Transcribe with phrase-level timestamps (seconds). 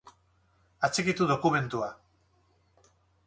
[0.87, 1.91] Atxikitu dokumentua.